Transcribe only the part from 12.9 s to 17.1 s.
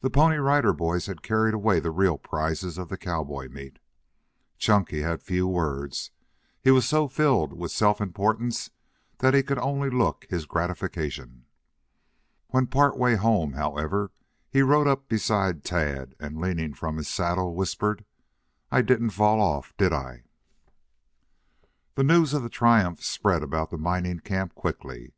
way home, however, he rode up beside Tad, and leaning from his